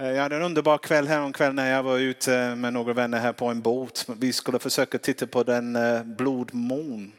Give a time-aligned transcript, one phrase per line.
[0.00, 3.18] Eh, jag hade en underbar kväll häromkväll när jag var ute eh, med några vänner
[3.18, 4.06] här på en båt.
[4.18, 7.12] Vi skulle försöka titta på den eh, blodmån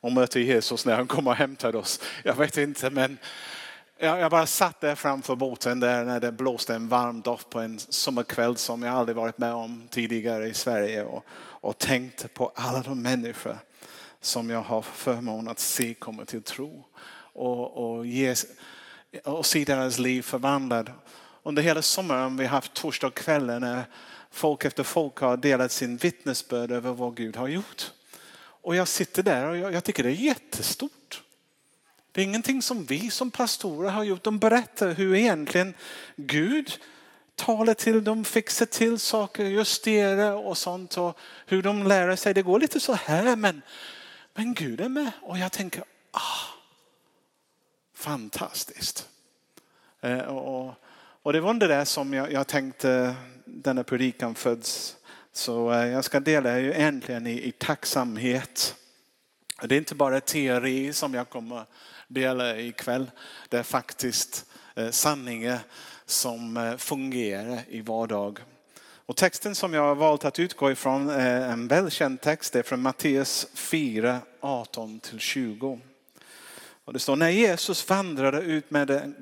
[0.00, 2.00] och möta Jesus när han kommer och hämtar oss.
[2.24, 3.18] Jag vet inte men
[3.98, 7.78] jag bara satt där framför båten där när det blåste en varm doft på en
[7.78, 12.80] sommarkväll som jag aldrig varit med om tidigare i Sverige och, och tänkte på alla
[12.80, 13.58] de människor
[14.20, 16.84] som jag har förmånen att se komma till tro
[17.32, 18.46] och, och, ges,
[19.24, 20.90] och se deras liv förvandlad.
[21.42, 23.84] Under hela sommaren har vi haft torsdagskvällar när
[24.30, 27.90] folk efter folk har delat sin vittnesbörd över vad Gud har gjort.
[28.36, 31.22] Och jag sitter där och jag, jag tycker det är jättestort.
[32.12, 34.24] Det är ingenting som vi som pastorer har gjort.
[34.24, 35.74] De berättar hur egentligen
[36.16, 36.78] Gud
[37.34, 40.96] talar till dem, fixar till saker, justerar och sånt.
[40.96, 42.34] Och hur de lär sig.
[42.34, 43.62] Det går lite så här men,
[44.34, 45.10] men Gud är med.
[45.22, 46.46] Och jag tänker, ah,
[47.94, 49.08] fantastiskt.
[50.00, 50.74] Eh, och,
[51.22, 54.96] och det var det där som jag, jag tänkte denna predikan föds.
[55.32, 58.76] Så eh, jag ska dela ju äntligen i, i tacksamhet.
[59.62, 61.64] Det är inte bara teori som jag kommer
[62.08, 63.10] dela ikväll.
[63.48, 65.58] Det är faktiskt eh, sanningar
[66.06, 68.38] som eh, fungerar i vardag.
[69.06, 72.52] Och texten som jag har valt att utgå ifrån är en välkänd text.
[72.52, 75.80] Det är från Matteus 4, 18-20.
[76.84, 79.14] Och det står när Jesus vandrade ut med den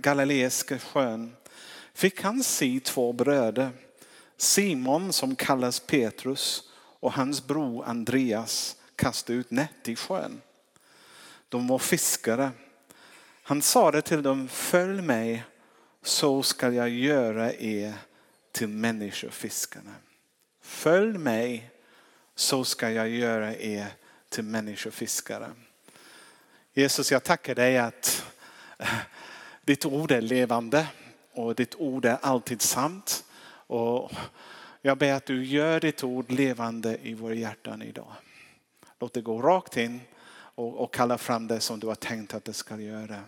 [0.00, 1.36] galileiska sjön
[1.94, 3.70] fick han se två bröder.
[4.36, 10.40] Simon som kallas Petrus och hans bror Andreas kasta ut nät i sjön.
[11.48, 12.50] De var fiskare.
[13.42, 15.44] Han sa det till dem, följ mig
[16.02, 17.94] så ska jag göra er
[18.52, 19.94] till människofiskarna.
[20.60, 21.70] Följ mig
[22.34, 23.86] så ska jag göra er
[24.28, 25.50] till människofiskare.
[26.72, 28.26] Jesus, jag tackar dig att
[28.78, 28.88] eh,
[29.64, 30.86] ditt ord är levande
[31.34, 33.24] och ditt ord är alltid sant.
[33.66, 34.12] Och
[34.82, 38.12] jag ber att du gör ditt ord levande i våra hjärtan idag.
[39.00, 40.00] Låt det gå rakt in
[40.54, 43.20] och, och kalla fram det som du har tänkt att det ska göra.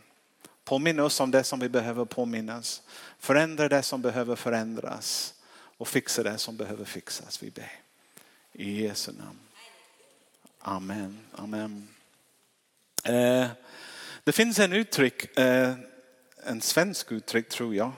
[0.65, 2.83] Påminn oss om det som vi behöver påminnas.
[3.19, 5.34] Förändra det som behöver förändras
[5.77, 7.43] och fixa det som behöver fixas.
[7.43, 7.73] Vi ber.
[8.53, 9.38] I Jesu namn.
[10.59, 11.19] Amen.
[11.33, 11.88] Amen.
[13.05, 13.47] Eh,
[14.25, 15.75] det finns en uttryck, eh,
[16.47, 17.93] en svensk uttryck tror jag.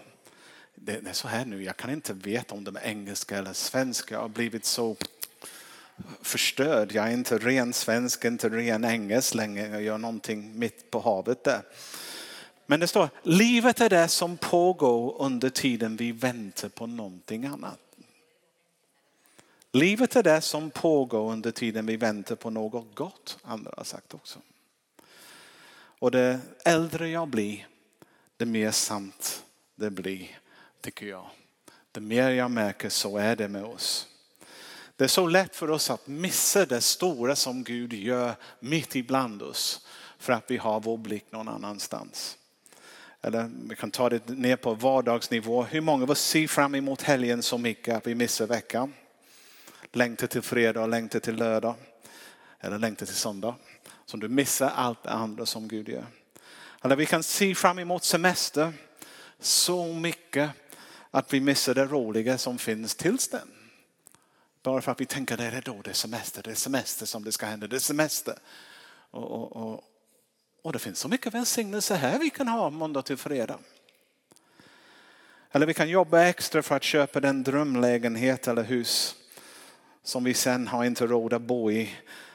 [0.74, 4.14] Det är så här nu, jag kan inte veta om de är engelska eller svenska.
[4.14, 4.96] Jag har blivit så
[6.22, 6.92] förstörd.
[6.92, 9.68] Jag är inte ren svensk, inte ren engelsk längre.
[9.68, 11.62] Jag gör någonting mitt på havet där.
[12.66, 17.78] Men det står, livet är det som pågår under tiden vi väntar på någonting annat.
[19.72, 24.14] Livet är det som pågår under tiden vi väntar på något gott, andra har sagt
[24.14, 24.38] också.
[26.00, 27.66] Och det äldre jag blir,
[28.38, 29.44] det mer sant
[29.76, 30.38] det blir,
[30.80, 31.30] tycker jag.
[31.92, 34.06] Det mer jag märker så är det med oss.
[34.96, 39.42] Det är så lätt för oss att missa det stora som Gud gör mitt ibland
[39.42, 39.86] oss
[40.18, 42.38] för att vi har vår blick någon annanstans.
[43.22, 45.62] Eller vi kan ta det ner på vardagsnivå.
[45.62, 48.94] Hur många av oss ser fram emot helgen så mycket att vi missar veckan?
[49.92, 51.74] Längtar till fredag längtar till lördag.
[52.60, 53.54] Eller längtar till söndag.
[54.06, 56.06] Så du missar allt det andra som Gud gör.
[56.82, 58.72] Eller vi kan se fram emot semester
[59.38, 60.50] så mycket
[61.10, 63.48] att vi missar det roliga som finns tills den.
[64.62, 67.06] Bara för att vi tänker att det är då det är semester, det är semester
[67.06, 68.34] som det ska hända, det är semester.
[69.10, 69.84] Och, och, och,
[70.62, 73.58] och det finns så mycket välsignelse här vi kan ha måndag till fredag.
[75.52, 79.14] Eller vi kan jobba extra för att köpa den drömlägenhet eller hus
[80.02, 81.90] som vi sen har inte råd att bo i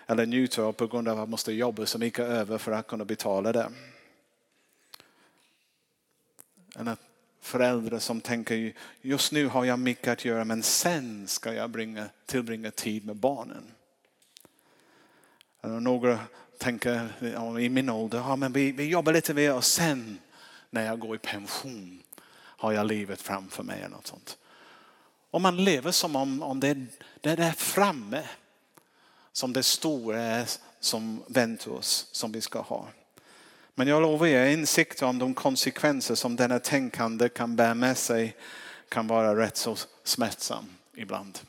[0.07, 2.87] eller njuta av på grund av att vi måste jobba så mycket över för att
[2.87, 3.69] kunna betala det.
[6.75, 6.97] Eller
[7.41, 12.09] föräldrar som tänker just nu har jag mycket att göra men sen ska jag bringa,
[12.25, 13.71] tillbringa tid med barnen.
[15.61, 16.19] Eller några
[16.57, 17.09] tänker
[17.59, 20.19] i min ålder, ja, men vi, vi jobbar lite mer och sen
[20.69, 22.03] när jag går i pension
[22.35, 23.79] har jag livet framför mig.
[23.79, 24.37] Eller något sånt.
[25.31, 26.73] Och man lever som om, om det,
[27.21, 28.23] det är där framme
[29.31, 30.49] som det stora är
[30.79, 32.87] som väntar oss, som vi ska ha.
[33.75, 38.37] Men jag lovar er, insikt om de konsekvenser som denna tänkande kan bära med sig
[38.89, 41.39] kan vara rätt så smärtsam ibland.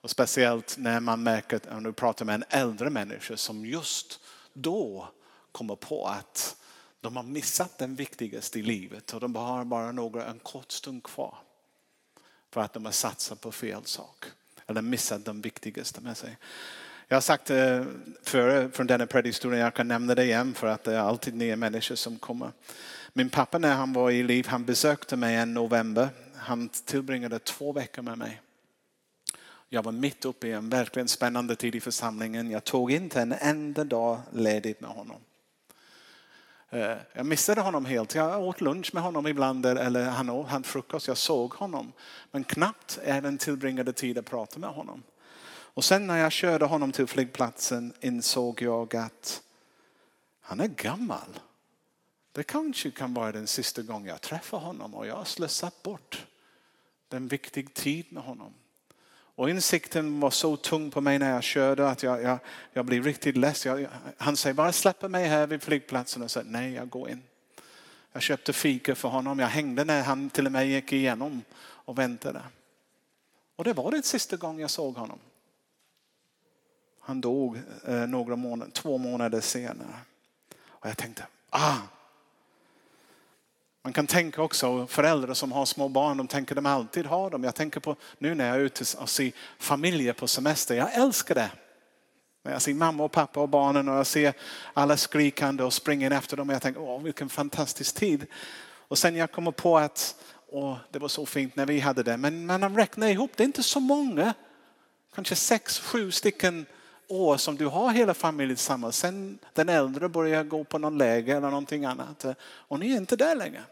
[0.00, 4.20] Och speciellt när man märker, om du pratar med en äldre människa som just
[4.52, 5.08] då
[5.52, 6.56] kommer på att
[7.00, 11.02] de har missat den viktigaste i livet och de har bara några, en kort stund
[11.02, 11.38] kvar.
[12.50, 14.24] För att de har satsat på fel sak.
[14.66, 16.36] Eller missat den viktigaste med sig.
[17.08, 17.84] Jag har sagt eh,
[18.22, 21.56] före från denna predikstolen, jag kan nämna det igen för att det är alltid nya
[21.56, 22.52] människor som kommer.
[23.12, 26.08] Min pappa när han var i liv, han besökte mig en november.
[26.36, 28.40] han tillbringade två veckor med mig.
[29.68, 32.50] Jag var mitt uppe i en verkligen spännande tid i församlingen.
[32.50, 35.20] Jag tog inte en enda dag ledigt med honom.
[36.70, 38.14] Eh, jag missade honom helt.
[38.14, 41.08] Jag åt lunch med honom ibland eller han åt frukost.
[41.08, 41.92] Jag såg honom.
[42.30, 45.02] Men knappt även tillbringade tid att prata med honom.
[45.76, 49.42] Och sen när jag körde honom till flygplatsen insåg jag att
[50.40, 51.40] han är gammal.
[52.32, 56.26] Det kanske kan vara den sista gången jag träffar honom och jag har slösat bort
[57.08, 58.54] den viktiga tid med honom.
[59.08, 62.38] Och insikten var så tung på mig när jag körde att jag, jag,
[62.72, 63.66] jag blev riktigt less.
[63.66, 67.22] Jag, han säger bara släppa mig här vid flygplatsen och säger nej jag går in.
[68.12, 69.38] Jag köpte fika för honom.
[69.38, 72.42] Jag hängde när han till och med gick igenom och väntade.
[73.56, 75.18] Och det var det sista gången jag såg honom.
[77.06, 79.94] Han dog eh, några månader, två månader senare.
[80.66, 81.76] Och jag tänkte, ah,
[83.82, 87.44] man kan tänka också föräldrar som har små barn, de tänker de alltid har dem.
[87.44, 90.74] Jag tänker på nu när jag är ute och ser familjer på semester.
[90.74, 91.50] Jag älskar det.
[92.42, 94.34] När jag ser mamma och pappa och barnen och jag ser
[94.74, 96.48] alla skrikande och springer efter dem.
[96.48, 98.26] Jag tänker, åh vilken fantastisk tid.
[98.88, 100.16] Och sen jag kommer på att
[100.48, 102.16] åh, det var så fint när vi hade det.
[102.16, 104.34] Men man räknar ihop, det är inte så många.
[105.14, 106.66] Kanske sex, sju stycken
[107.08, 108.96] år som du har hela familjen tillsammans.
[108.98, 112.24] Sen den äldre börjar gå på någon läger eller någonting annat.
[112.40, 113.62] Och ni är inte där längre.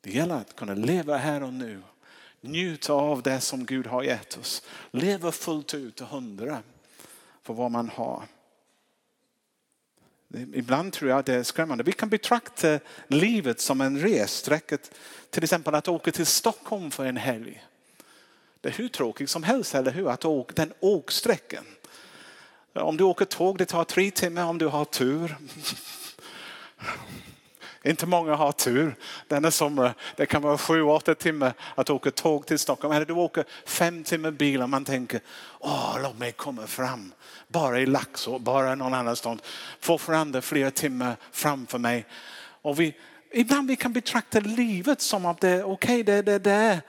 [0.00, 1.82] Det gäller att kunna leva här och nu.
[2.40, 4.62] Njuta av det som Gud har gett oss.
[4.90, 6.62] Leva fullt ut och hundra
[7.42, 8.22] för vad man har.
[10.54, 11.84] Ibland tror jag det är skrämmande.
[11.84, 12.78] Vi kan betrakta
[13.08, 14.78] livet som en ressträcka.
[15.30, 17.64] Till exempel att åka till Stockholm för en helg.
[18.60, 20.10] Det är hur tråkigt som helst, eller hur?
[20.10, 21.64] Att åka den åksträckan.
[22.72, 25.36] Om du åker tåg, det tar tre timmar om du har tur.
[27.82, 28.94] Inte många har tur
[29.28, 29.94] denna sommar.
[30.16, 32.94] Det kan vara sju, åtta timmar att åka tåg till Stockholm.
[32.94, 35.20] Eller du åker fem timmar bil och man tänker,
[35.58, 37.12] åh, låt mig komma fram.
[37.48, 39.40] Bara i Laxå, bara någon annanstans.
[39.80, 42.06] Få fram flera timmar framför mig.
[42.62, 42.94] Och vi,
[43.32, 46.80] ibland vi kan betrakta livet som att det är okej, okay, det, det, det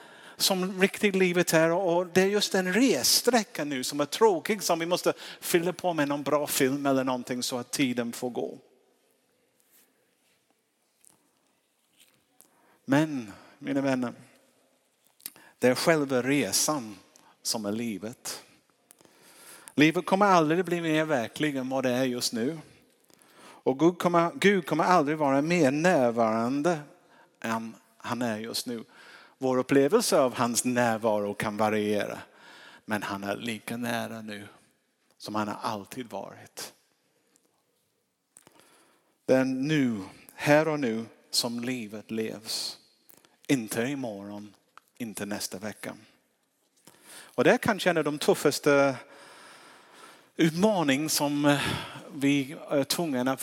[0.42, 1.72] som riktigt livet är.
[1.72, 5.94] Och det är just en ressträcka nu som är tråkig som vi måste fylla på
[5.94, 8.58] med någon bra film eller någonting så att tiden får gå.
[12.86, 14.14] Men mina vänner,
[15.60, 16.96] det är själva resan
[17.42, 18.44] som är livet.
[19.76, 22.60] Livet kommer aldrig bli mer verkligt än vad det är just nu.
[23.64, 26.80] Och Gud kommer, Gud kommer aldrig vara mer närvarande
[27.40, 28.84] än han är just nu.
[29.44, 32.20] Vår upplevelse av hans närvaro kan variera.
[32.86, 34.48] Men han är lika nära nu
[35.18, 36.74] som han har alltid varit.
[39.26, 40.00] Det är nu,
[40.36, 42.78] här och nu som livet levs.
[43.48, 44.54] Inte imorgon,
[44.98, 45.96] inte nästa vecka.
[47.12, 48.96] Och det är kanske en av de tuffaste
[50.36, 51.58] utmaning som
[52.14, 53.38] vi är tvungna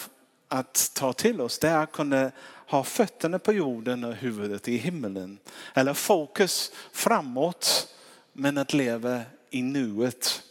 [0.48, 1.58] att ta till oss.
[1.58, 2.30] Det är att kunna
[2.68, 5.38] ha fötterna på jorden och huvudet i himlen.
[5.74, 7.94] Eller fokus framåt
[8.32, 10.42] men att leva i nuet.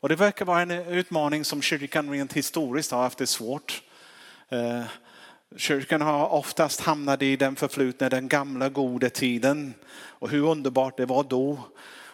[0.00, 3.82] Och det verkar vara en utmaning som kyrkan rent historiskt har haft det svårt.
[4.48, 4.82] Eh,
[5.56, 11.06] kyrkan har oftast hamnat i den förflutna, den gamla goda tiden och hur underbart det
[11.06, 11.58] var då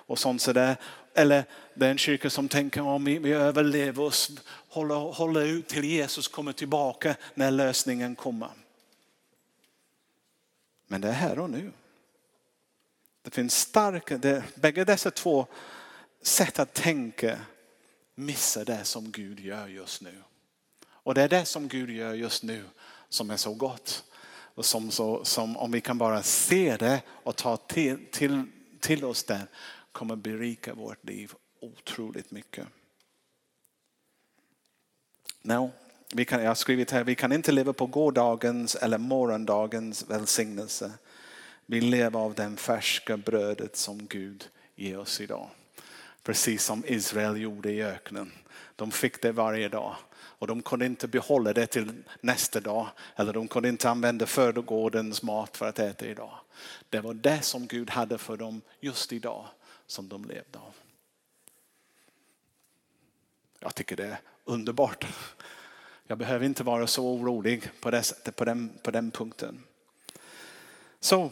[0.06, 0.76] och sånt sådär.
[1.14, 4.30] Eller det är en kyrka som tänker om vi, vi överlever oss,
[4.68, 8.48] håller, håller ut till Jesus kommer tillbaka när lösningen kommer.
[10.86, 11.72] Men det är här och nu.
[13.22, 15.46] Det finns starka, det, bägge dessa två
[16.22, 17.40] sätt att tänka
[18.14, 20.22] missar det som Gud gör just nu.
[20.86, 22.64] Och det är det som Gud gör just nu
[23.08, 24.04] som är så gott.
[24.54, 28.42] Och som, så, som om vi kan bara se det och ta till, till,
[28.80, 29.46] till oss det
[29.92, 32.66] kommer berika vårt liv otroligt mycket.
[35.42, 35.70] No,
[36.16, 40.92] vi kan, jag har skrivit här, vi kan inte leva på gårdagens eller morgondagens välsignelse.
[41.66, 45.48] Vi lever av den färska brödet som Gud ger oss idag.
[46.22, 48.32] Precis som Israel gjorde i öknen.
[48.76, 49.96] De fick det varje dag.
[50.14, 52.88] Och de kunde inte behålla det till nästa dag.
[53.16, 56.38] Eller de kunde inte använda föregårdens mat för att äta idag.
[56.90, 59.46] Det var det som Gud hade för dem just idag
[59.86, 60.74] som de levde av.
[63.60, 65.06] Jag tycker det är underbart.
[66.06, 69.64] Jag behöver inte vara så orolig på, det, på, den, på den punkten.
[71.00, 71.30] Så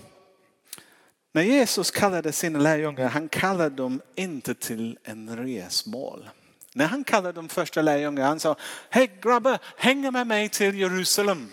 [1.33, 6.31] när Jesus kallade sina lärjungar, han kallade dem inte till en resmål.
[6.75, 8.57] När han kallade de första lärjungarna, han sa,
[8.91, 11.53] hej grabbar, häng med mig till Jerusalem.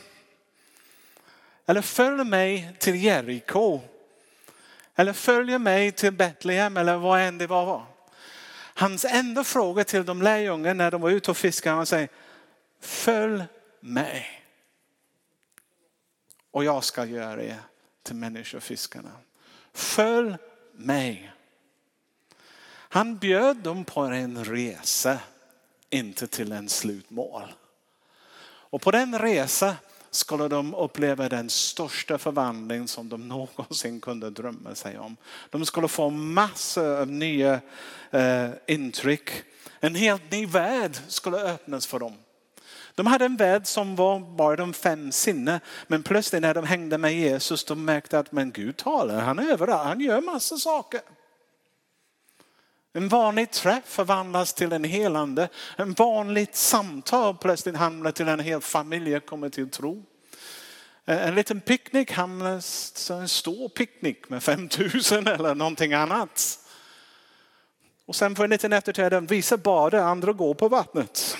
[1.65, 3.81] Eller följ mig till Jeriko.
[4.95, 7.85] Eller följ mig till Betlehem eller vad än det var.
[8.73, 12.09] Hans enda fråga till de lärjungarna när de var ute och fiskade, han säger
[12.79, 13.43] följ
[13.79, 14.45] mig.
[16.51, 17.61] Och jag ska göra er
[18.03, 19.11] till människofiskarna.
[19.73, 20.35] Följ
[20.73, 21.31] mig.
[22.71, 25.19] Han bjöd dem på en resa,
[25.89, 27.53] inte till en slutmål.
[28.71, 29.75] Och på den resan
[30.11, 35.17] skulle de uppleva den största förvandling som de någonsin kunde drömma sig om.
[35.49, 37.61] De skulle få massor av nya
[38.11, 39.29] eh, intryck.
[39.79, 42.13] En helt ny värld skulle öppnas för dem.
[42.99, 45.59] De hade en värld som var bara de fem sinne.
[45.87, 49.51] Men plötsligt när de hängde med Jesus de märkte att men Gud talar, han är
[49.51, 51.01] överallt, han gör massa saker.
[52.93, 55.49] En vanlig träff förvandlas till en helande.
[55.75, 60.05] En vanligt samtal plötsligt hamnar till en hel familj kommer till tro.
[61.05, 66.59] Eh, en liten picknick hamnar som en stor picknick med 5000 eller någonting annat.
[68.05, 71.37] Och sen får en liten efterträdare, vissa badar, andra går på vattnet.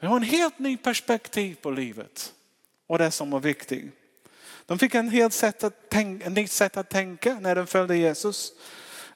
[0.00, 2.34] Vi har en helt ny perspektiv på livet
[2.86, 3.84] och det som var viktigt.
[4.66, 7.96] De fick en helt sätt att tänka, ett nytt sätt att tänka när de följde
[7.96, 8.52] Jesus.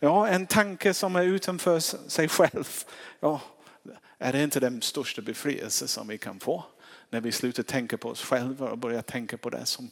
[0.00, 2.84] Ja, en tanke som är utanför sig själv.
[3.20, 3.40] Ja,
[4.18, 6.64] är det inte den största befrielse som vi kan få?
[7.10, 9.90] När vi slutar tänka på oss själva och börjar tänka på det som,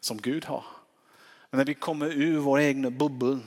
[0.00, 0.64] som Gud har.
[1.50, 3.38] Men när vi kommer ur vår egna bubbel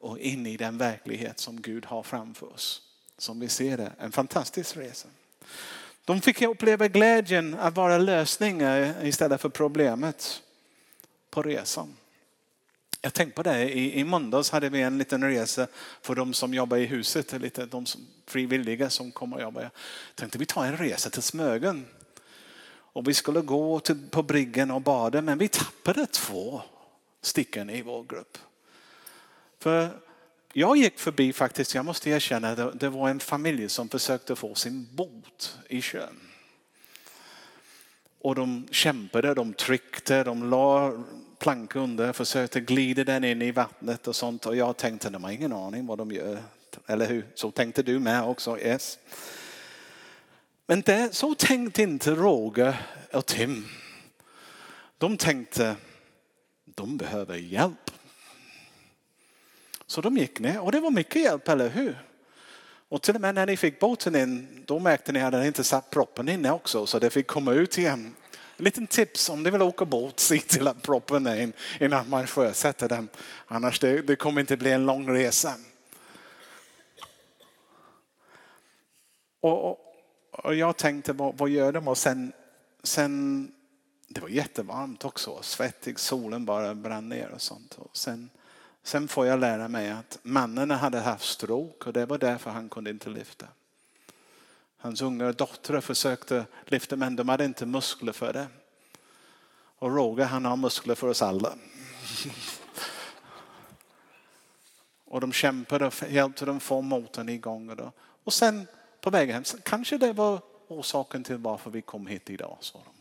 [0.00, 2.82] och in i den verklighet som Gud har framför oss.
[3.18, 5.08] Som vi ser det, en fantastisk resa.
[6.10, 10.42] De fick uppleva glädjen att vara lösningar istället för problemet
[11.30, 11.96] på resan.
[13.00, 15.66] Jag tänkte på det, i, i måndags hade vi en liten resa
[16.02, 19.62] för de som jobbar i huset, lite, de som, frivilliga som kommer och jobbar.
[19.62, 19.70] Jag
[20.14, 21.86] tänkte vi tar en resa till Smögen.
[22.70, 26.62] Och vi skulle gå till, på bryggan och bada men vi tappade två
[27.22, 28.38] stycken i vår grupp.
[29.58, 29.88] För
[30.52, 34.88] jag gick förbi faktiskt, jag måste erkänna, det, var en familj som försökte få sin
[34.92, 36.20] båt i sjön.
[38.20, 40.92] Och de kämpade, de tryckte, de la
[41.38, 44.46] plank under, försökte glida den in i vattnet och sånt.
[44.46, 46.42] Och jag tänkte, de har ingen aning vad de gör.
[46.86, 47.26] Eller hur?
[47.34, 48.98] Så tänkte du med också, yes.
[50.66, 52.76] Men det, så tänkte inte Roger
[53.12, 53.66] och Tim.
[54.98, 55.76] De tänkte,
[56.64, 57.89] de behöver hjälp.
[59.90, 62.06] Så de gick ner och det var mycket hjälp, eller hur?
[62.88, 65.64] Och till och med när ni fick båten in, då märkte ni att den inte
[65.64, 68.14] satt proppen inne också så det fick komma ut igen.
[68.56, 72.08] En liten tips om ni vill åka båt, se till att proppen är in innan
[72.08, 73.08] man sjösätter den.
[73.46, 75.54] Annars det, det kommer inte bli en lång resa.
[79.40, 79.78] Och, och,
[80.30, 81.88] och jag tänkte, vad, vad, gör de?
[81.88, 82.32] Och sen,
[82.82, 83.52] sen,
[84.08, 87.74] det var jättevarmt också, svettig, solen bara brann ner och sånt.
[87.78, 88.30] Och sen,
[88.82, 92.68] Sen får jag lära mig att mannen hade haft stroke och det var därför han
[92.68, 93.46] kunde inte lyfta.
[94.76, 98.46] Hans unga dotter försökte lyfta men de hade inte muskler för det.
[99.52, 101.54] Och Roger han har muskler för oss alla.
[105.04, 107.92] och de kämpade och hjälpte dem få motorn igång.
[108.24, 108.66] Och sen
[109.00, 112.94] på vägen hem, kanske det var orsaken till varför vi kom hit idag, sa de.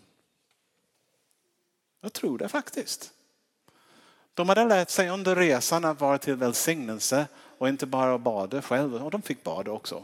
[2.02, 3.14] Jag tror det faktiskt.
[4.40, 7.28] De hade lärt sig under resan att vara till välsignelse
[7.58, 9.04] och inte bara bada själva.
[9.04, 10.04] Och de fick bada också.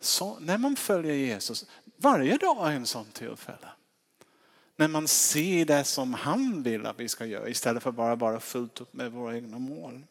[0.00, 3.68] Så när man följer Jesus, varje dag är en sån tillfälle.
[4.76, 8.40] När man ser det som han vill att vi ska göra istället för bara vara
[8.40, 10.02] fullt upp med våra egna mål.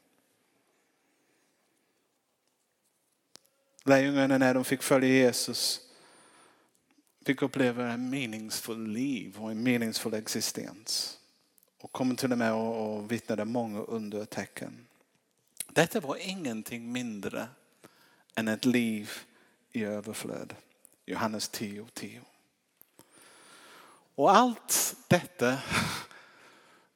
[3.83, 5.84] Lärjungarna när de fick följa Jesus
[7.25, 11.19] fick uppleva en meningsfull liv och en meningsfull existens.
[11.77, 14.87] Och kom till och med och vittnade många undertecken.
[15.67, 17.47] Detta var ingenting mindre
[18.35, 19.11] än ett liv
[19.71, 20.55] i överflöd.
[21.05, 21.87] Johannes 10.10.
[21.93, 22.21] 10.
[24.15, 25.57] Och allt detta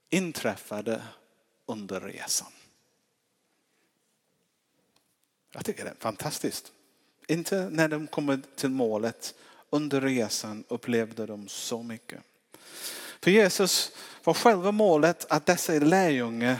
[0.10, 1.04] inträffade
[1.66, 2.52] under resan.
[5.52, 6.72] Jag tycker det är fantastiskt.
[7.28, 9.36] Inte när de kommer till målet
[9.70, 12.20] under resan upplevde de så mycket.
[13.22, 13.92] För Jesus
[14.24, 16.60] var själva målet att dessa lärjungar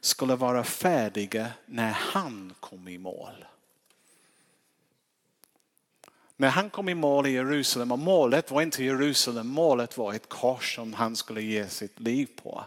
[0.00, 3.44] skulle vara färdiga när han kom i mål.
[6.36, 10.28] När han kom i mål i Jerusalem, och målet var inte Jerusalem, målet var ett
[10.28, 12.64] kors som han skulle ge sitt liv på.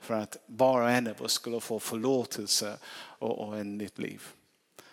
[0.00, 2.76] För att var och en av oss skulle få förlåtelse
[3.18, 4.22] och, och en nytt liv.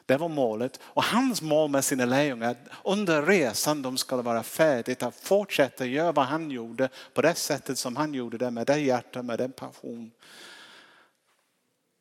[0.05, 0.79] Det var målet.
[0.83, 6.11] Och hans mål med sina lärjungar, under resan de skulle vara färdiga att fortsätta göra
[6.11, 9.51] vad han gjorde på det sättet som han gjorde det med det hjärta, med den
[9.51, 10.11] passion.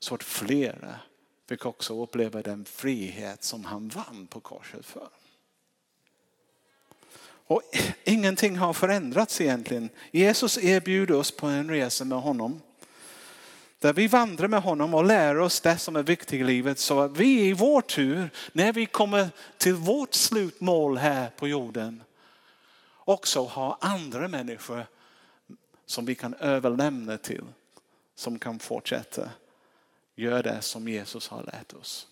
[0.01, 1.01] Så att flera
[1.49, 5.09] fick också uppleva den frihet som han vann på korset för.
[7.47, 7.63] Och
[8.05, 9.89] ingenting har förändrats egentligen.
[10.11, 12.61] Jesus erbjuder oss på en resa med honom.
[13.85, 17.01] Där vi vandrar med honom och lär oss det som är viktigt i livet så
[17.01, 22.03] att vi i vår tur, när vi kommer till vårt slutmål här på jorden,
[22.97, 24.87] också har andra människor
[25.87, 27.45] som vi kan överlämna till,
[28.15, 29.31] som kan fortsätta
[30.15, 32.09] göra det som Jesus har lärt oss.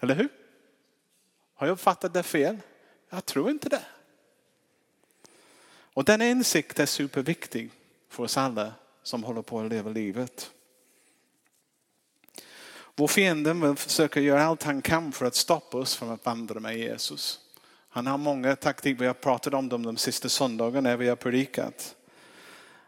[0.00, 0.28] Eller hur?
[1.54, 2.58] Har jag uppfattat det fel?
[3.10, 3.84] Jag tror inte det.
[5.70, 7.70] Och den insikten är superviktig
[8.08, 8.72] för oss alla
[9.08, 10.50] som håller på att leva livet.
[12.96, 16.60] Vår fiende vill försöka göra allt han kan för att stoppa oss från att vandra
[16.60, 17.40] med Jesus.
[17.88, 21.16] Han har många taktiker, vi har pratat om dem de sista söndagarna när vi har
[21.16, 21.96] predikat.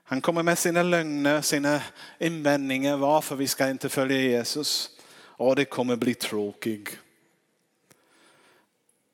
[0.05, 1.83] Han kommer med sina lögner, sina
[2.19, 4.91] invändningar varför vi ska inte följa Jesus.
[5.17, 6.99] Och det kommer bli tråkigt.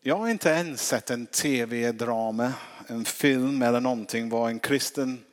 [0.01, 2.53] Jag har inte ens sett en tv-drama,
[2.87, 5.26] en film eller någonting var en kristen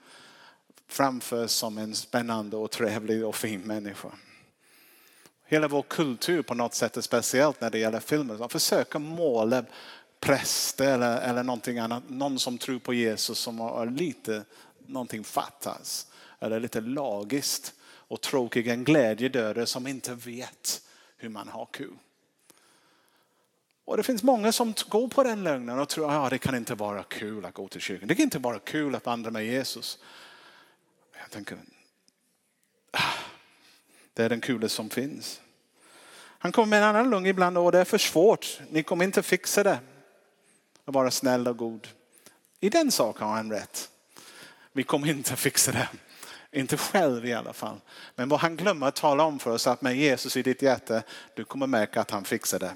[0.93, 4.11] framför som en spännande och trevlig och fin människa.
[5.45, 8.37] Hela vår kultur på något sätt är speciellt när det gäller filmer.
[8.37, 9.65] Man försöker måla
[10.19, 14.43] präster eller, eller någonting annat, någon som tror på Jesus som har lite,
[14.85, 16.07] någonting fattas.
[16.39, 20.81] Eller lite lagiskt och tråkig, en glädjedödare som inte vet
[21.17, 21.97] hur man har kul.
[23.85, 26.55] Och det finns många som går på den lögnen och tror att ah, det kan
[26.55, 28.07] inte vara kul att gå till kyrkan.
[28.07, 29.99] Det kan inte vara kul att vandra med Jesus.
[31.23, 31.57] Jag tänker,
[32.91, 32.99] ah,
[34.13, 35.41] det är den kulaste som finns.
[36.15, 38.59] Han kommer med en annan lugn ibland och det är för svårt.
[38.69, 39.79] Ni kommer inte fixa det.
[40.85, 41.87] Att vara snäll och god.
[42.59, 43.89] I den saken har han rätt.
[44.71, 45.89] Vi kommer inte fixa det.
[46.51, 47.81] Inte själv i alla fall.
[48.15, 51.03] Men vad han glömmer att tala om för oss att med Jesus i ditt hjärta,
[51.35, 52.73] du kommer märka att han fixar det.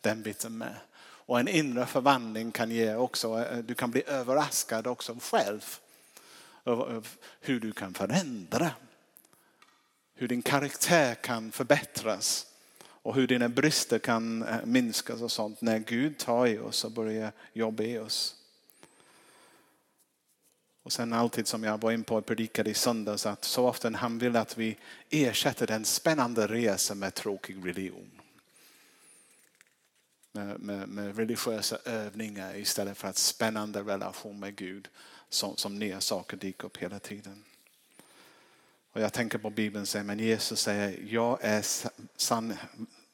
[0.00, 0.74] Den biten med.
[1.00, 5.78] Och en inre förvandling kan ge också, eh, du kan bli överraskad också själv
[7.40, 8.70] hur du kan förändra.
[10.14, 12.46] Hur din karaktär kan förbättras
[13.02, 16.92] och hur dina brister kan eh, minskas och sånt när Gud tar i oss och
[16.92, 18.36] börjar jobba i oss.
[20.82, 23.90] Och sen alltid som jag var in på och predikade i söndags att så ofta
[23.90, 24.76] han vill att vi
[25.10, 28.10] ersätter den spännande resan med tråkig religion.
[30.32, 34.88] Med, med, med religiösa övningar istället för att spännande relation med Gud
[35.30, 37.44] som, som nya saker dyker upp hela tiden.
[38.92, 41.64] Och jag tänker på Bibeln säger, men Jesus säger, jag är
[42.16, 42.56] san,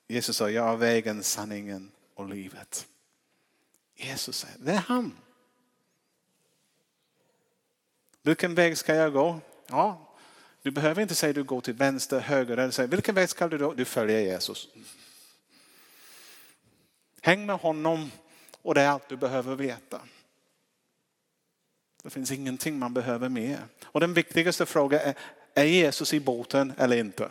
[0.09, 2.87] Jesus säger, jag är vägen, sanningen och livet.
[3.95, 5.17] Jesus säger, det är han.
[8.23, 9.41] Vilken väg ska jag gå?
[9.67, 10.17] Ja,
[10.63, 13.59] du behöver inte säga du går till vänster, höger eller säger, vilken väg ska du
[13.59, 13.75] gå?
[13.75, 14.69] Du följer Jesus.
[17.21, 18.11] Häng med honom
[18.63, 20.01] och det är allt du behöver veta.
[22.07, 23.59] Det finns ingenting man behöver mer.
[23.85, 25.15] Och den viktigaste frågan är,
[25.55, 27.29] är Jesus i båten eller inte?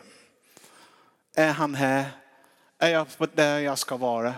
[1.36, 2.06] Är han här?
[2.78, 4.34] Är jag där jag ska vara?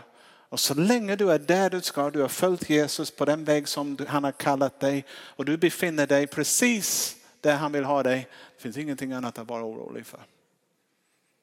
[0.50, 3.68] Och så länge du är där du ska, du har följt Jesus på den väg
[3.68, 8.28] som han har kallat dig och du befinner dig precis där han vill ha dig.
[8.56, 10.22] Det finns ingenting annat att vara orolig för.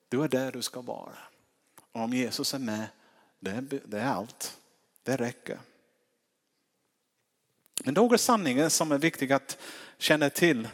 [0.09, 1.19] Du är där du ska vara.
[1.93, 2.87] Och om Jesus är med,
[3.41, 4.59] det är, det är allt.
[5.03, 5.59] Det räcker.
[7.85, 9.59] Men några sanningar som är viktiga att
[9.99, 10.69] känna till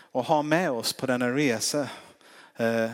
[0.00, 1.88] och ha med oss på denna resa
[2.56, 2.90] eh,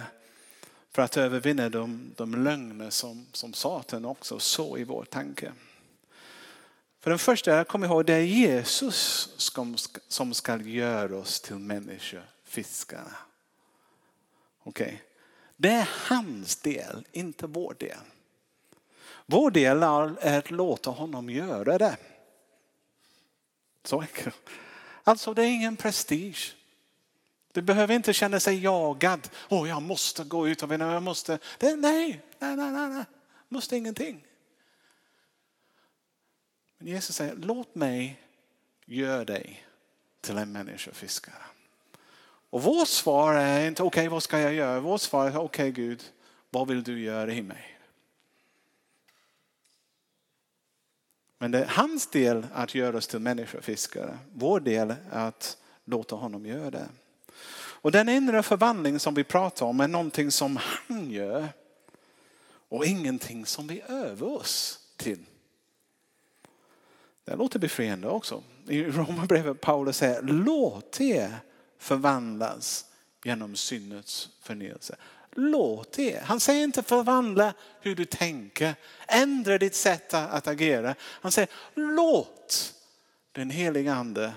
[0.90, 5.53] för att övervinna de, de lögner som, som Satan också så i vår tanke.
[7.01, 9.77] För den första, kom ihåg, det är Jesus som,
[10.09, 13.12] som ska göra oss till människofiskare.
[14.62, 14.99] Okej, okay.
[15.57, 17.99] Det är hans del, inte vår del.
[19.27, 19.83] Vår del
[20.21, 21.97] är att låta honom göra det.
[23.88, 24.37] Så enkelt.
[25.05, 26.55] Alltså det är ingen prestige.
[27.53, 29.29] Du behöver inte känna sig jagad.
[29.48, 30.92] Åh, oh, jag måste gå ut och vinna.
[30.92, 31.38] Jag måste.
[31.59, 33.05] Det, nej, nej, nej, nej, nej.
[33.48, 34.24] Måste ingenting.
[36.79, 38.22] Men Jesus säger, låt mig
[38.87, 39.66] göra dig
[40.20, 41.44] till en människofiskare.
[42.51, 44.81] Och vårt svar är inte, okej okay, vad ska jag göra?
[44.81, 46.03] Vårt svar är, okej okay, Gud,
[46.51, 47.78] vad vill du göra i mig?
[51.38, 54.18] Men det är hans del att göra oss till människofiskare.
[54.33, 56.88] Vår del är att låta honom göra det.
[57.81, 61.48] Och den inre förvandling som vi pratar om är någonting som han gör.
[62.70, 65.24] och ingenting som vi övar oss till.
[67.24, 68.42] Det låter befriande också.
[68.68, 71.37] I Romarbrevet Paulus säger låt er
[71.79, 72.85] förvandlas
[73.24, 74.96] genom syndets förnyelse.
[75.40, 76.22] Låt det.
[76.22, 78.74] Han säger inte förvandla hur du tänker,
[79.09, 80.94] ändra ditt sätt att agera.
[81.01, 82.74] Han säger låt
[83.33, 84.33] den heliga ande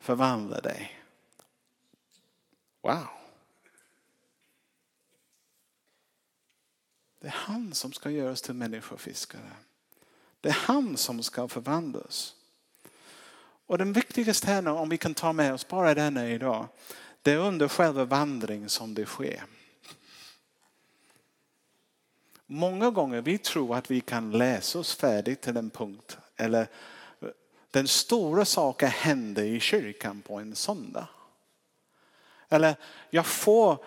[0.00, 1.02] förvandla dig.
[2.82, 3.06] Wow.
[7.20, 9.52] Det är han som ska göra oss till människofiskare.
[10.40, 12.34] Det är han som ska förvandlas.
[13.66, 16.68] Och den viktigaste här om vi kan ta med oss bara denna idag,
[17.22, 19.44] det är under själva vandringen som det sker.
[22.54, 26.68] Många gånger vi tror att vi kan läsa oss färdigt till en punkt eller
[27.70, 31.08] den stora saken händer i kyrkan på en söndag.
[32.48, 32.76] Eller
[33.10, 33.84] jag får,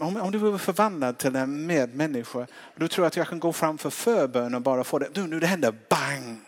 [0.00, 3.90] om, du blir förvandlad till en medmänniska, du tror att jag kan gå fram för
[3.90, 6.40] förbön och bara få det, nu, nu det händer bang.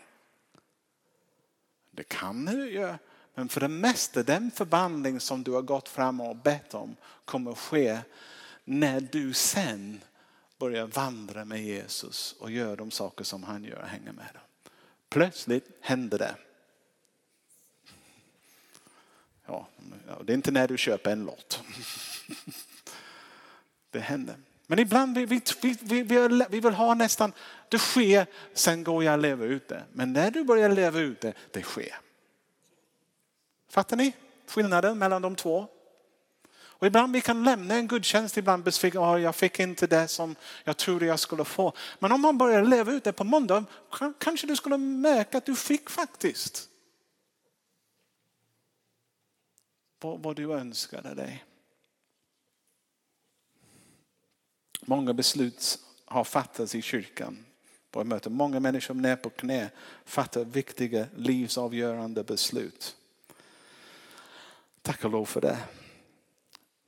[1.91, 2.99] Det kan du göra.
[3.35, 6.95] Men för det mesta, den förvandling som du har gått fram och bett om
[7.25, 7.99] kommer ske
[8.63, 10.01] när du sen
[10.57, 14.71] börjar vandra med Jesus och gör de saker som han gör och hänger med dem.
[15.09, 16.35] Plötsligt händer det.
[19.45, 19.67] Ja,
[20.23, 21.63] det är inte när du köper en lott.
[23.91, 24.35] Det händer.
[24.67, 25.41] Men ibland vi, vi,
[25.81, 26.03] vi,
[26.49, 27.33] vi, vill ha nästan,
[27.69, 29.83] det sker, sen går jag och lever ut det.
[29.91, 31.99] Men när du börjar leva ut det, det sker.
[33.69, 34.13] Fattar ni
[34.47, 35.67] skillnaden mellan de två?
[36.85, 39.01] Och ibland vi kan lämna en gudstjänst ibland besviken.
[39.01, 41.73] Oh, jag fick inte det som jag trodde jag skulle få.
[41.99, 43.65] Men om man börjar leva ut det på måndag
[44.19, 46.69] kanske du skulle märka att du fick faktiskt.
[49.99, 51.45] Vad du önskade dig.
[54.81, 57.45] Många beslut har fattats i kyrkan
[57.91, 58.29] på ett möte.
[58.29, 59.69] Många människor ner på knä
[60.05, 62.95] fattar viktiga livsavgörande beslut.
[64.81, 65.57] Tack och lov för det.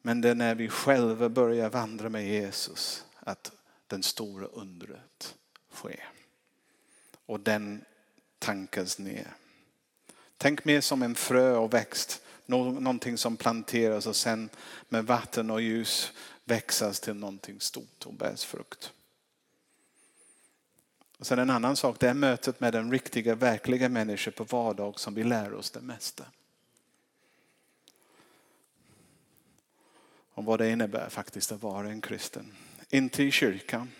[0.07, 3.51] Men det är när vi själva börjar vandra med Jesus att
[3.87, 5.35] den stora undret
[5.71, 6.09] sker.
[7.25, 7.85] Och den
[8.39, 9.33] tankas ner.
[10.37, 12.21] Tänk mer som en frö och växt.
[12.45, 14.49] Någonting som planteras och sen
[14.89, 16.11] med vatten och ljus
[16.45, 18.91] växas till någonting stort och bärs frukt.
[21.19, 24.99] Och sen en annan sak, det är mötet med den riktiga, verkliga människan på vardag
[24.99, 26.25] som vi lär oss det mesta.
[30.37, 32.53] Om vad det innebär faktiskt att vara en kristen.
[32.89, 33.91] Inte i kyrkan,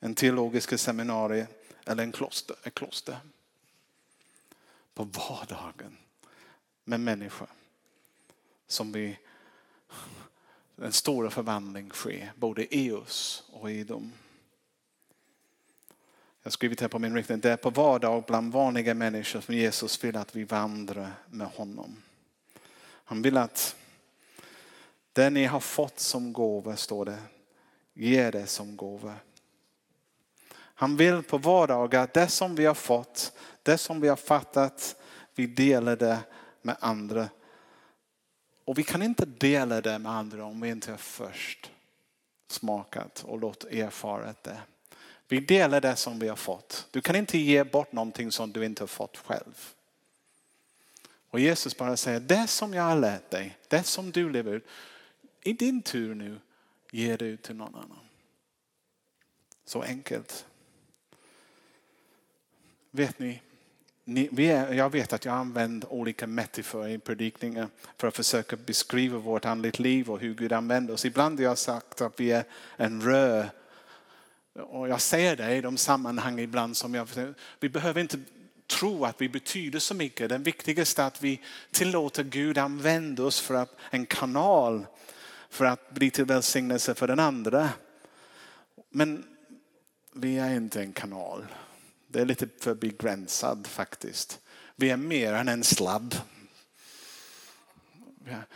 [0.00, 1.46] en teologiska seminarium
[1.86, 3.16] eller en kloster, ett kloster.
[4.94, 5.96] På vardagen
[6.84, 7.48] med människor
[8.66, 9.18] som vi
[10.76, 14.12] en stor förvandling sker både i oss och i dem.
[16.42, 19.54] Jag har skrivit här på min riktning, det är på vardag bland vanliga människor som
[19.54, 22.02] Jesus vill att vi vandrar med honom.
[23.04, 23.76] Han vill att
[25.12, 27.18] det ni har fått som gåva, står det,
[27.94, 29.14] ge det som gåva.
[30.54, 34.96] Han vill på vardagar, att det som vi har fått, det som vi har fattat,
[35.34, 36.18] vi delar det
[36.62, 37.28] med andra.
[38.64, 41.70] Och vi kan inte dela det med andra om vi inte har först
[42.48, 44.60] smakat och låtit erfara det.
[45.28, 46.86] Vi delar det som vi har fått.
[46.90, 49.74] Du kan inte ge bort någonting som du inte har fått själv.
[51.30, 54.66] Och Jesus bara säger, det som jag har lärt dig, det som du lever ut,
[55.44, 56.40] i din tur nu
[56.90, 57.98] ge det ut till någon annan.
[59.64, 60.46] Så enkelt.
[62.90, 63.42] Vet ni,
[64.04, 68.56] ni vi är, jag vet att jag använder olika metaforer i predikningar för att försöka
[68.56, 71.04] beskriva vårt andligt liv och hur Gud använder oss.
[71.04, 72.44] Ibland har jag sagt att vi är
[72.76, 73.46] en rö.
[74.54, 77.08] Och jag säger det i de sammanhang ibland som jag,
[77.60, 78.20] vi behöver inte
[78.66, 80.28] tro att vi betyder så mycket.
[80.28, 84.86] Det viktigaste är att vi tillåter Gud använda oss för att en kanal
[85.52, 87.70] för att bli till välsignelse för den andra.
[88.90, 89.24] Men
[90.12, 91.46] vi är inte en kanal.
[92.08, 94.40] Det är lite för begränsad faktiskt.
[94.76, 96.20] Vi är mer än en sladd.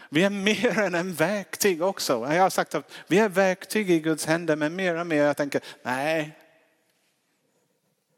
[0.09, 2.13] Vi är mer än en verktyg också.
[2.13, 5.37] Jag har sagt att vi är verktyg i Guds händer men mer och mer jag
[5.37, 6.39] tänker nej.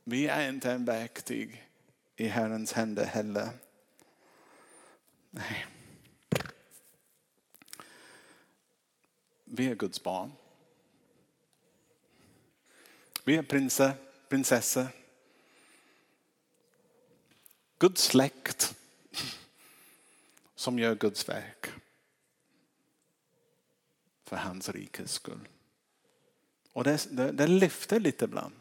[0.05, 1.65] Vi är inte en verktyg
[2.17, 3.49] i Herrens händer heller.
[5.31, 5.67] Nej.
[9.51, 10.33] Vi är Guds barn.
[13.25, 13.93] Vi är prinser,
[14.29, 14.87] prinsessor.
[17.79, 18.75] Guds släkt
[20.55, 21.67] som gör Guds verk
[24.25, 25.49] för hans rikes skull.
[26.73, 28.55] Och det, det, det lyfter lite ibland.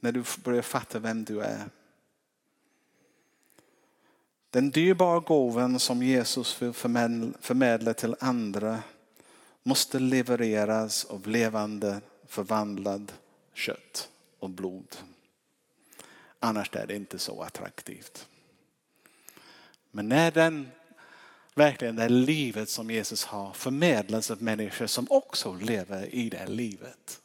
[0.00, 1.70] När du börjar fatta vem du är.
[4.50, 8.82] Den dyrbara gåvan som Jesus vill förmedla till andra
[9.62, 13.12] måste levereras av levande förvandlad
[13.54, 14.08] kött
[14.38, 14.96] och blod.
[16.40, 18.28] Annars är det inte så attraktivt.
[19.90, 20.68] Men när den
[21.54, 27.20] verkligen det livet som Jesus har förmedlas av människor som också lever i det livet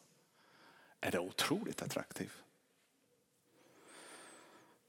[1.01, 2.42] är det otroligt attraktivt.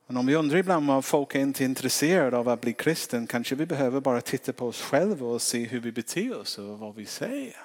[0.07, 3.55] Men om vi undrar ibland om folk är inte intresserade av att bli kristen kanske
[3.55, 6.95] vi behöver bara titta på oss själva och se hur vi beter oss och vad
[6.95, 7.57] vi säger.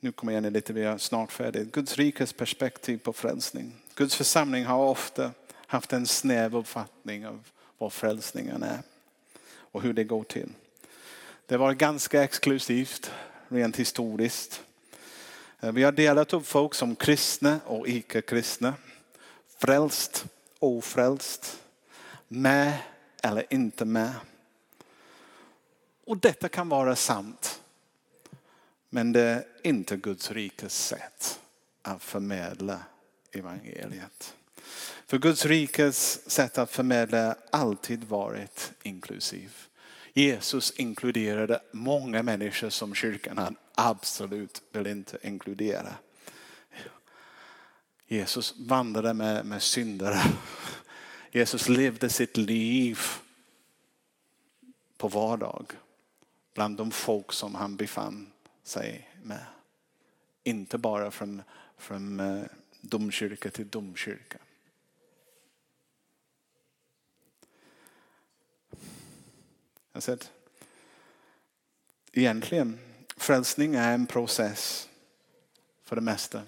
[0.00, 1.64] Nu kommer jag in lite, vi är snart färdiga.
[1.64, 3.72] Guds rikes perspektiv på frälsning.
[3.94, 5.32] Guds församling har ofta
[5.66, 8.82] haft en snäv uppfattning av vad frälsningen är
[9.50, 10.48] och hur det går till.
[11.46, 13.12] Det var ganska exklusivt
[13.48, 14.62] rent historiskt.
[15.60, 18.74] Eh, vi har delat upp folk som kristna och icke-kristna.
[19.58, 20.24] Frälst,
[20.58, 21.62] ofrälst,
[22.28, 22.78] med
[23.22, 24.12] eller inte med.
[26.04, 27.60] Och detta kan vara sant.
[28.90, 31.40] Men det är inte Guds rikes sätt
[31.82, 32.80] att förmedla
[33.32, 34.34] evangeliet.
[35.06, 39.56] För Guds rikes sätt att förmedla har alltid varit inklusiv.
[40.12, 43.38] Jesus inkluderade många människor som kyrkan
[43.88, 45.94] absolut vill inte inkludera.
[48.06, 50.22] Jesus vandrade med, med syndare.
[51.30, 52.98] Jesus levde sitt liv
[54.96, 55.72] på vardag
[56.54, 59.46] bland de folk som han befann sig med.
[60.42, 61.42] Inte bara från,
[61.76, 62.44] från eh,
[62.80, 64.38] domkyrka till domkyrka.
[69.92, 70.40] Alltså Jag säger
[72.12, 72.78] egentligen,
[73.20, 74.88] frälsning är en process
[75.82, 76.42] för det mesta.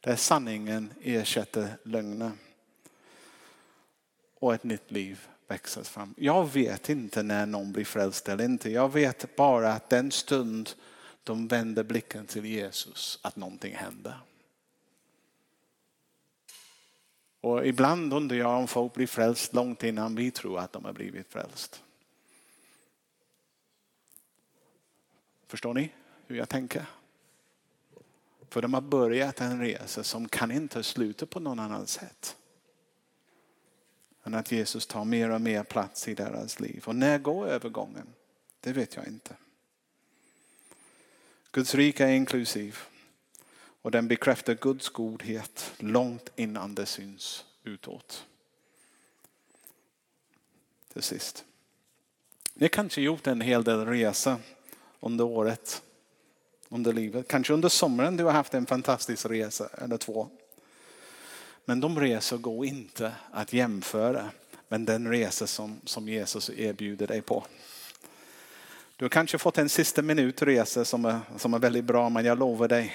[0.00, 2.32] Där sanningen ersätter lögner.
[4.38, 6.14] Och ett nytt liv växer fram.
[6.18, 8.70] Jag vet inte när någon blir frälst eller inte.
[8.70, 10.70] Jag vet bara att den stund
[11.24, 14.18] de vänder blicken till Jesus att någonting händer.
[17.40, 20.92] Och ibland undrar jag om folk blir frälst långt innan vi tror att de har
[20.92, 21.82] blivit frälst.
[25.46, 25.90] Förstår ni
[26.26, 26.86] hur jag tänker?
[28.48, 32.36] För de har börjat en resa som kan inte sluta på någon annan sätt.
[34.24, 36.82] Än att Jesus tar mer och mer plats i deras liv.
[36.86, 38.06] Och när går övergången?
[38.60, 39.36] Det vet jag inte.
[41.52, 42.78] Guds rike är inklusiv.
[43.82, 48.26] Och den bekräftar Guds godhet långt innan det syns utåt.
[50.92, 51.44] Till sist.
[52.54, 54.38] Ni kanske gjort en hel del resa
[55.00, 55.82] under året,
[56.72, 57.28] under livet.
[57.28, 60.28] Kanske under sommaren du har haft en fantastisk resa eller två.
[61.64, 64.30] Men de resor går inte att jämföra
[64.68, 67.46] med den resa som, som Jesus erbjuder dig på.
[68.96, 72.24] Du har kanske fått en sista minut resa som är, som är väldigt bra men
[72.24, 72.94] jag lovar dig,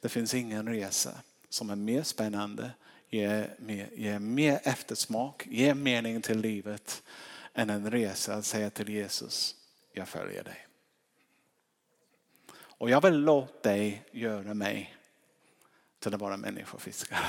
[0.00, 1.10] det finns ingen resa
[1.48, 2.70] som är mer spännande,
[3.10, 7.02] ger mer, ger mer eftersmak, ger mening till livet
[7.54, 9.56] än en resa att säga till Jesus,
[9.92, 10.66] jag följer dig.
[12.82, 14.96] Och jag vill låta dig göra mig
[15.98, 17.26] till att vara människofiskare.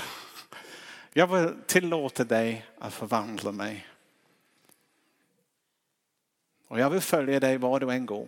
[1.13, 3.87] Jag vill tillåta dig att förvandla mig.
[6.67, 8.27] Och jag vill följa dig var du än går.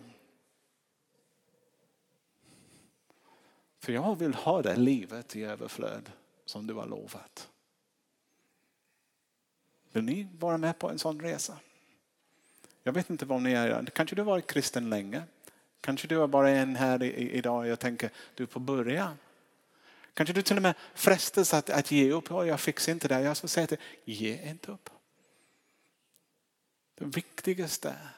[3.78, 6.12] För jag vill ha det livet i överflöd
[6.44, 7.48] som du har lovat.
[9.92, 11.58] Vill ni vara med på en sån resa?
[12.82, 13.86] Jag vet inte vad ni är.
[13.86, 15.22] Kanske du har varit kristen länge.
[15.80, 19.16] Kanske du är bara en här idag och jag tänker du får börja.
[20.14, 22.30] Kanske du till och med frestas att, att ge upp.
[22.30, 23.20] Oh, jag fixar inte det.
[23.20, 24.90] Jag ska säga till ge inte upp.
[26.94, 28.16] Det viktigaste är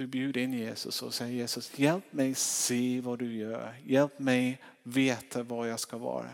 [0.00, 3.76] du bjuder in Jesus och säger Jesus hjälp mig se vad du gör.
[3.84, 6.30] Hjälp mig veta var jag ska vara.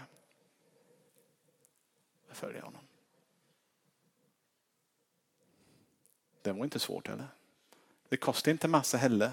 [2.28, 2.80] Jag följer honom.
[6.42, 7.26] Det var inte svårt eller?
[8.08, 9.32] Det kostar inte massa heller.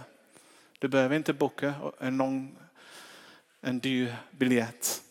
[0.80, 2.58] Du behöver inte boka en, lång,
[3.62, 5.04] en dyr biljett.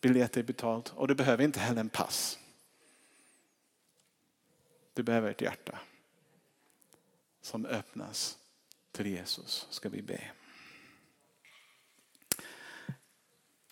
[0.00, 2.38] Biljett är betalt och du behöver inte heller en pass.
[4.94, 5.78] Du behöver ett hjärta
[7.40, 8.38] som öppnas
[8.92, 9.66] till Jesus.
[9.70, 10.20] Ska vi be.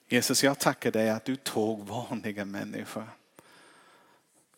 [0.08, 3.08] Jesus, jag tackar dig att du tog vanliga människor,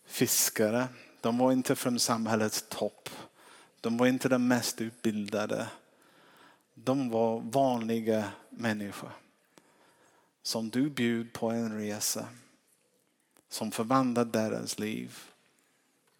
[0.04, 0.88] fiskare,
[1.20, 3.08] De var inte från samhällets topp.
[3.84, 5.68] De var inte de mest utbildade.
[6.74, 9.10] De var vanliga människor.
[10.42, 12.28] Som du bjöd på en resa.
[13.48, 15.18] Som förvandlade deras liv.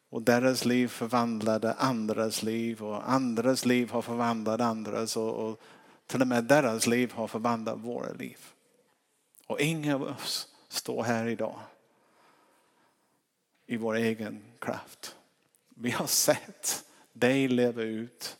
[0.09, 5.61] Och deras liv förvandlade andras liv och andras liv har förvandlat andras och, och
[6.07, 8.39] till och med deras liv har förvandlat våra liv.
[9.47, 11.61] Och ingen av oss står här idag
[13.67, 15.17] i vår egen kraft.
[15.69, 18.39] Vi har sett dig leva ut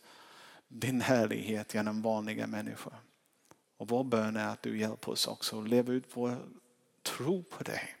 [0.67, 2.93] din härlighet genom vanliga människor.
[3.77, 6.37] Och vår bön är att du hjälper oss också att leva ut vår
[7.03, 7.95] tro på dig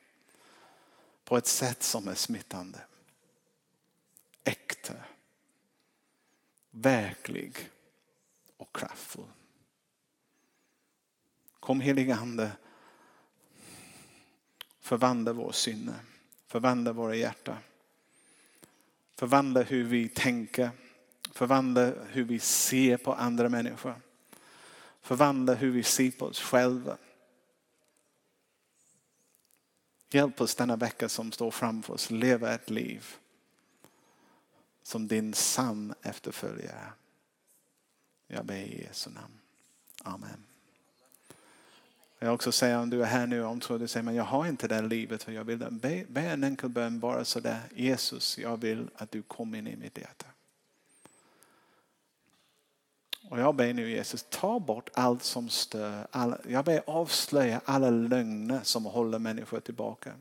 [1.23, 2.79] på ett sätt som är smittande.
[4.43, 4.93] Äkta,
[6.71, 7.69] verklig
[8.57, 9.31] och kraftfull.
[11.59, 12.51] Kom heliga Ande,
[14.79, 15.93] förvandla vår sinne,
[16.47, 17.57] förvandla våra hjärtan.
[19.15, 20.69] Förvandla hur vi tänker,
[21.31, 24.01] förvandla hur vi ser på andra människor.
[25.01, 26.97] Förvandla hur vi ser på oss själva.
[30.09, 33.05] Hjälp oss denna vecka som står framför oss leva ett liv
[34.83, 36.93] som din sann efterföljare.
[38.27, 39.39] Jag ber i Jesu namn.
[40.03, 40.54] Amen.
[42.25, 44.47] Jag också säga om du är här nu och tror du säger men jag har
[44.47, 47.59] inte det livet och jag vill be, be en enkel bön bara sådär.
[47.75, 50.25] Jesus, jag vill att du kommer in i mitt hjärta.
[53.29, 56.07] Och jag ber nu Jesus, ta bort allt som stör.
[56.11, 60.13] All, jag ber avslöja alla lögner som håller människor tillbaka.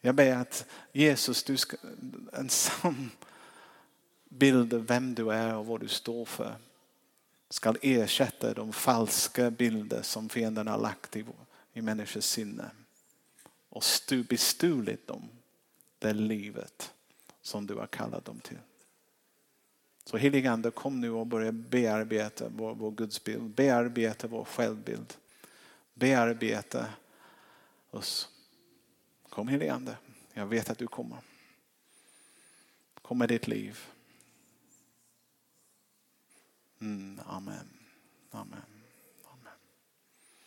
[0.00, 1.76] Jag ber att Jesus, du ska,
[2.32, 3.10] en sann
[4.28, 6.54] bild av vem du är och vad du står för
[7.48, 11.24] ska ersätta de falska bilder som fienden har lagt i,
[11.72, 12.70] i människors sinne.
[13.68, 15.28] Och stu, bestulit dem
[15.98, 16.94] det livet
[17.42, 18.58] som du har kallat dem till.
[20.04, 25.14] Så heligande kom nu och börja bearbeta vår, vår gudsbild, bearbeta vår självbild,
[25.94, 26.86] bearbeta
[27.90, 28.28] oss.
[29.28, 29.96] Kom heligande,
[30.32, 31.18] jag vet att du kommer.
[33.02, 33.78] Kom med ditt liv.
[36.82, 37.66] Mm, amen.
[38.34, 38.75] Amen.